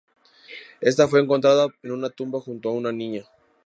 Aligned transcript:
Esta 0.79 1.07
fue 1.07 1.19
encontrada 1.21 1.67
en 1.83 1.91
una 1.91 2.09
tumba 2.09 2.41
junto 2.41 2.69
a 2.69 2.73
una 2.73 2.91
niña. 2.91 3.23